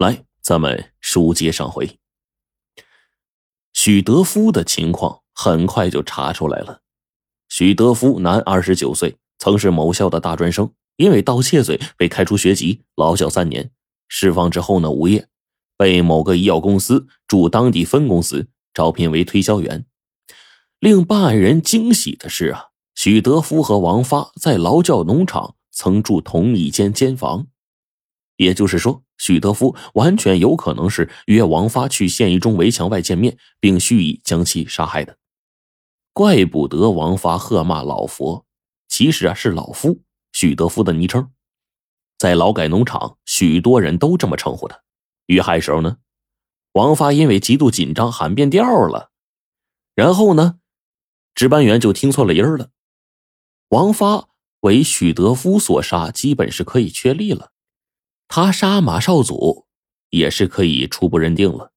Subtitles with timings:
[0.00, 1.98] 来，咱们书接上回。
[3.74, 6.80] 许德夫的情况很快就查出来了。
[7.50, 13.72] 许德夫，男，二十九岁，曾是某校的大专生，因为盗窃罪被开除学籍，劳教三年。
[14.08, 15.28] 释放之后呢，无业，
[15.76, 19.84] 被某个医药公司驻当地分公司招聘为推销员。
[20.78, 27.48] 令办案人惊喜的是啊，许德夫和王发在劳教农场曾住同一间间房，
[28.40, 35.18] 也就是说，许德夫完全有可能是约王发去县一中围墙外见面，并蓄意将其杀害的。
[36.14, 38.46] 怪不得王发喝骂老佛，
[38.88, 40.00] 其实啊是老夫
[40.32, 41.30] 许德夫的昵称，
[42.16, 44.80] 在劳改农场，许多人都这么称呼他。
[45.26, 45.98] 遇害时候呢，
[46.72, 49.10] 王发因为极度紧张喊变调了，
[49.94, 50.60] 然后呢。
[51.34, 52.70] 值班员就听错了音儿了，
[53.68, 57.49] 王发为许德夫所杀，基本是可以确立了。
[58.32, 59.66] 他杀马少祖
[60.10, 61.72] 也是可以初步认定了。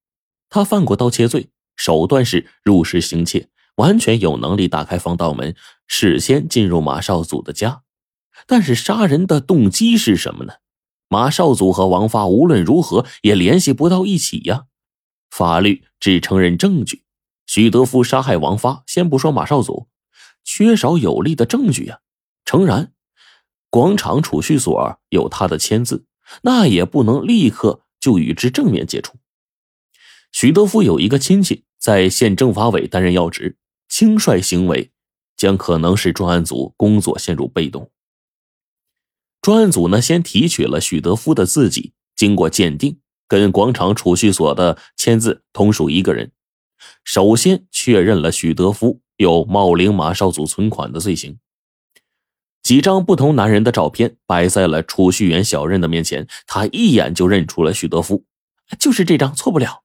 [0.49, 5.55] 他犯过盗窃罪，手段是入室行窃，完全有能力打开防盗门，
[5.87, 7.81] 事先进入马少祖的家。
[8.45, 10.53] 但是杀人的动机是什么呢？
[11.09, 14.65] 马少祖和王发无论如何也联系不到一起呀。
[15.31, 17.03] 法律只承认证据。
[17.47, 19.87] 许德夫杀害王发，先不说马少祖，
[20.43, 22.01] 缺少有力的证据呀。
[22.45, 22.93] 诚然，
[23.71, 26.05] 广场储蓄所有他的签字，
[26.41, 29.15] 那也不能立刻就与之正面接触。
[30.31, 33.57] 许德夫有一个亲戚在县政法委担任要职，
[33.87, 34.91] 轻率行为
[35.37, 37.91] 将可能使专案组工作陷入被动。
[39.41, 46.31] 专案组呢，先提取了许德夫的字迹，经过鉴定，跟广场储蓄所的签字同属一个人。
[47.03, 51.37] 首先确认了许德夫有冒领马少祖存款的罪行。
[52.63, 58.23] 几张不同男人的照片摆在了储蓄员小任的面前，他一眼就认出了许德夫，
[58.79, 59.83] 就是这张，错不了。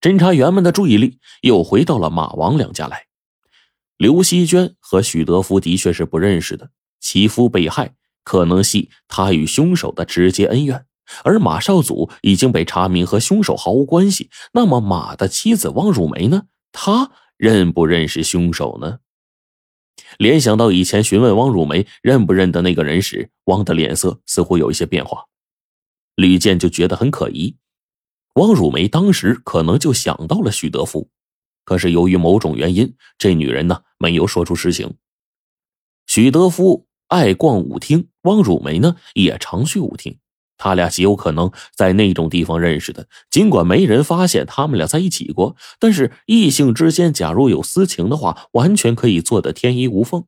[0.00, 3.06] 侦查员们的注意力又回到了马王两家来。
[3.96, 6.70] 刘希娟和许德夫的确是不认识的，
[7.00, 10.86] 其夫被害可能系他与凶手的直接恩怨。
[11.24, 16.44] 而马少祖已经被查明和凶手毫无关系，那么马的妻子汪汝梅呢？
[16.70, 18.98] 他认不认识凶手呢？
[20.18, 25.24] 联想到以前询问汪汝梅认不认得那个人时，汪的脸色似乎有一些变化。
[26.14, 27.56] 吕健就觉得很可疑，
[28.34, 31.10] 汪汝梅当时可能就想到了许德福，
[31.64, 34.96] 可是由于某种原因，这女人呢没有说出实情。
[36.06, 40.18] 许德福爱逛舞厅，汪汝梅呢也常去舞厅。
[40.58, 50.24] 他俩极有可能在那种地方认识的，尽管没人发现他们俩在一起过，但是异性之间假如有私情的话，完全可以做得天衣无缝。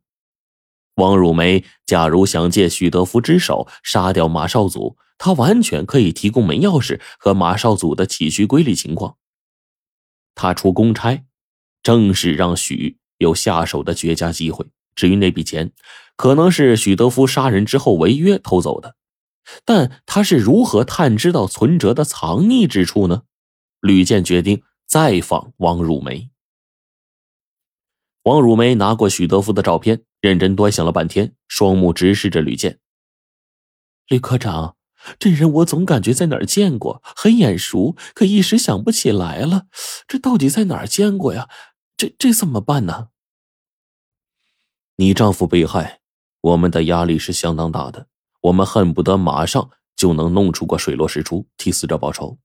[0.95, 9.17] 王汝梅假如想借许德福之手杀掉马少祖，他完全可以提供门钥匙和马少祖的起居规律情况。
[10.35, 11.25] 他出公差，
[11.83, 14.67] 正是让许有下手的绝佳机会。
[14.95, 15.73] 至于那笔钱，
[16.17, 18.97] 可能是许德福杀人之后违约偷走的。
[19.65, 23.22] 但他是如何探知到存折的藏匿之处呢？
[23.81, 26.31] 吕健决定再访王汝梅。
[28.25, 32.78] 王汝梅拿过许德福的照片，认真端详了半天，双目直视着吕健。
[34.09, 34.77] 吕科长，
[35.19, 39.69] 这人我总感觉在哪儿见过，很眼熟，可一时想不起来了。
[40.06, 41.49] 这到底在哪儿见过呀？
[41.97, 43.09] 这这怎么办呢？
[44.97, 46.00] 你丈夫被害，
[46.43, 48.09] 我们的压力是相当大的。
[48.41, 52.39] 我们恨不得马上就能弄出个水落石出，替死者报仇。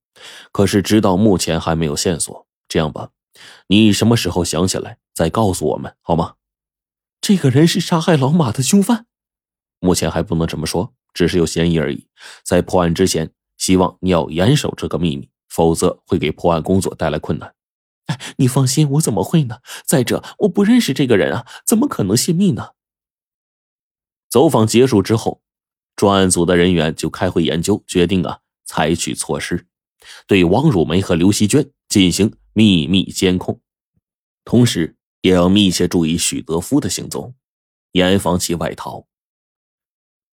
[0.51, 2.47] 可是直到目前还没有线索。
[2.67, 3.11] 这样吧，
[3.67, 6.35] 你什么时候想起来再告诉我们好吗？
[7.21, 9.05] 这个人是杀害老马的凶犯，
[9.79, 12.07] 目前还不能这么说，只是有嫌疑而已。
[12.43, 17.53] 在破案之前，希望你要严守这个秘密，否则会给破案工作带来困难。
[18.07, 19.59] 哎，你放心，我怎么会呢？
[19.85, 22.71] 再者，我不认识这个人啊，怎么可能泄密呢？
[24.29, 25.43] 走访结束之后。
[25.95, 29.67] 专案组的人员就开会研究，决定啊，采取措施，
[30.27, 33.61] 对王汝梅和刘希娟进行秘密监控，
[34.43, 37.33] 同时也要密切注意许德夫的行踪，
[37.93, 39.07] 严防其外逃。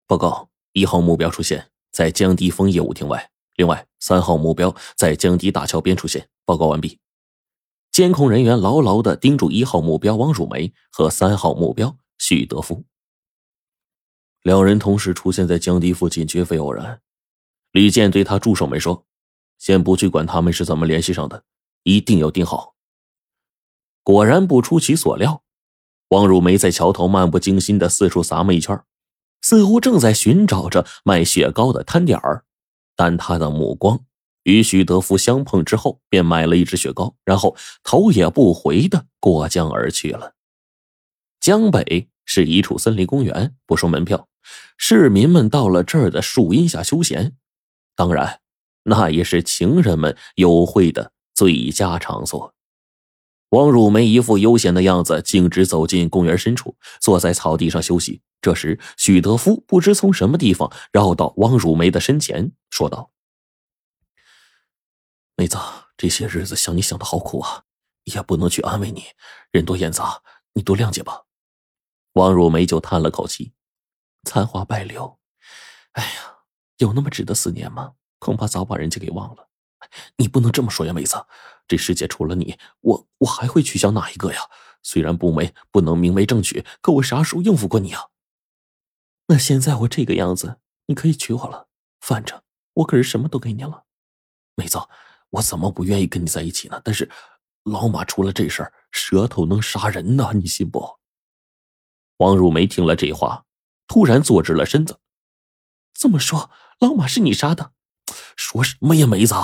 [0.06, 6.30] 报告：一号目标出现在江堤枫业务厅外，另外三号目标在江堤大桥边出现。
[6.46, 7.00] 报告完毕。
[7.92, 12.86] 监控人员牢牢的盯住一号目标王汝梅和三号目标许德夫。
[14.48, 17.02] 两人同时出现在江堤附近，绝非偶然。
[17.74, 19.06] 李健对他助手们说
[19.60, 21.44] ：“先不去管他们是怎么联系上的，
[21.84, 22.76] 一定要盯好。”
[24.04, 25.44] 果然不出其所料，
[26.08, 28.82] 王汝梅在桥头漫不经心的四处撒摸一圈，
[29.42, 32.46] 似乎正在寻找着卖雪糕的摊点儿。
[32.96, 34.00] 但他的目光
[34.44, 37.54] 与许德福相碰之后，便买了一支雪糕，然后
[37.84, 40.36] 头也不回的过江而去了。
[41.48, 44.28] 江北是一处森林公园，不收门票，
[44.78, 47.38] 市民们到了这儿的树荫下休闲，
[47.96, 48.42] 当然，
[48.84, 52.54] 那也是情人们幽会的最佳场所。
[53.52, 58.22] 王汝梅一副悠闲的样子，径直走进公园深处，坐在草地上休息。
[58.42, 63.12] 这时，许德夫不知从什么地方绕到王汝梅的身前，说道
[65.38, 65.58] ：“妹子，
[65.96, 67.64] 这些日子想你想的好苦啊，
[68.04, 69.06] 也不能去安慰你，
[69.52, 70.22] 人多眼杂，
[70.52, 71.22] 你多谅解吧。”
[72.18, 73.54] 王汝梅就叹了口气
[74.26, 75.20] ：“残花败柳，
[75.94, 76.40] 哎呀，
[76.78, 77.94] 有那么值得思念吗？
[78.20, 79.48] 恐怕早把人家给忘了。
[80.18, 81.26] 你不能这么说呀，妹子。”
[81.68, 84.40] 这世界除了你，我我还会去想哪一个呀？
[84.84, 88.04] 虽然不美，不能明媒正娶，可我啥时候应付过你啊？
[89.28, 91.68] 那现在我这个样子，你可以娶我了。
[92.00, 92.42] 反正
[92.76, 93.84] 我可是什么都给你了，
[94.56, 94.80] 妹子，
[95.32, 96.80] 我怎么不愿意跟你在一起呢？
[96.86, 97.12] 但是
[97.64, 100.98] 老马出了这事儿，舌头能杀人呢，你信不？
[102.18, 103.46] 王汝梅听了这话，
[103.88, 104.98] 突然坐直了身子。
[105.94, 106.50] 这么说，
[106.80, 107.72] 老马是你杀的？
[108.36, 109.36] 说什么呀，梅子？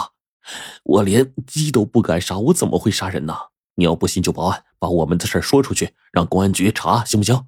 [0.83, 3.35] 我连鸡都不敢杀，我怎么会杀人呢？
[3.75, 7.45] 你要不信就报案，把我们的事说出去，让公安局查，行不行？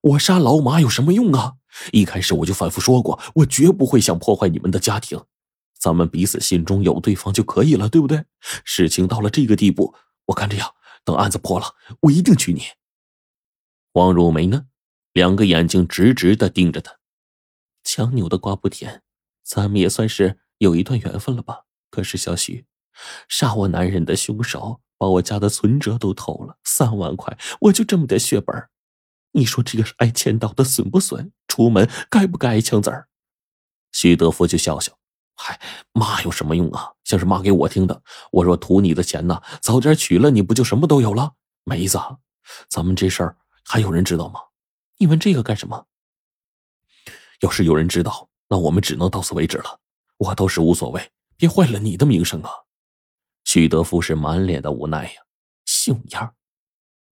[0.00, 1.54] 我杀老马有什么用啊？
[1.92, 5.20] 一开始我就反复说过，我绝不会想破坏你们的家庭，
[5.78, 8.24] 咱们彼此心中有对方就可以了，对不对？
[8.64, 9.94] 事情到了这个地步，
[10.26, 10.72] 我看这样，
[11.04, 12.62] 等案子破了，我一定娶你。
[13.98, 14.66] 王如梅呢？
[15.12, 16.98] 两个眼睛直直的盯着他，
[17.82, 19.02] 强扭的瓜不甜，
[19.42, 21.62] 咱们也算是有一段缘分了吧？
[21.90, 22.64] 可是小许，
[23.28, 28.68] 杀我男人的凶手把我家的存折都偷了三万块，我就这么点血本
[29.32, 31.32] 你说这个挨千刀的损不损？
[31.48, 33.08] 出门该不该挨枪子儿？
[33.90, 34.96] 徐德福就笑笑，
[35.34, 35.60] 嗨，
[35.92, 36.92] 骂有什么用啊？
[37.02, 38.00] 像是骂给我听的。
[38.30, 41.34] 我若图你的钱呢，早点娶了你不就什么都有了？
[41.64, 41.98] 梅子，
[42.68, 43.36] 咱们这事儿
[43.68, 44.40] 还有人知道吗？
[44.96, 45.86] 你问这个干什么？
[47.40, 49.80] 要是有人知道，那我们只能到此为止了。
[50.16, 51.12] 我倒是无所谓。
[51.36, 52.50] 别坏了你的名声啊！
[53.44, 55.22] 许德福是满脸的无奈呀，
[55.66, 56.34] 熊样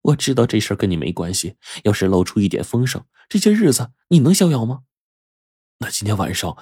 [0.02, 4.84] 我知道这事跟你没关系，要是露出一点风声，这些日子你能逍遥吗？
[5.80, 6.56] 那今天晚上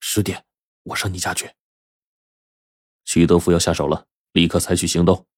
[0.00, 0.44] 十点，
[0.82, 1.52] 我上你家去。
[3.04, 5.28] 许德福要下手了，立刻采取行动。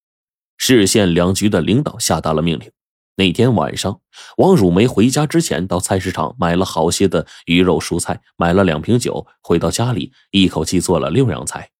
[0.56, 2.72] 市县两局的领导下达了命令。
[3.18, 4.02] 那天晚上，
[4.36, 11.70] 王汝梅回家之前到菜市场买了好些的鱼肉蔬菜，买了两瓶酒，回到家里一口气做了六样菜，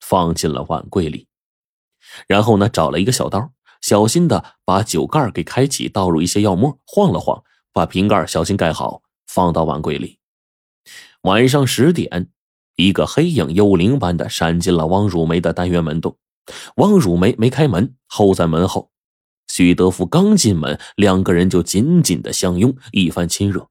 [0.00, 1.28] 放进了碗柜里。
[2.26, 3.50] 然后呢，找了一个小刀，
[3.82, 7.44] 小心的把酒盖给开启，倒入一些药末，晃了晃，
[7.74, 10.18] 把瓶盖小心盖好，放到碗柜里。
[11.20, 12.30] 晚上十点，
[12.76, 16.16] 一个黑影幽灵般的闪进了王汝梅的单元门洞，
[16.76, 18.90] 王汝梅没开门，候在门后。
[19.48, 23.68] 许德福刚进门，两个人就紧紧的相拥，一番亲热。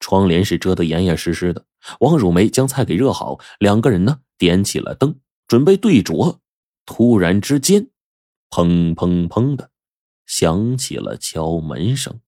[0.00, 1.64] 窗帘是遮得严严实实的。
[2.00, 6.38] 王汝梅将菜给热好，两个人呢点起了灯，准备对酌。
[6.86, 7.88] 突然之间，
[8.50, 9.70] 砰砰砰的
[10.26, 12.20] 响起了敲门声。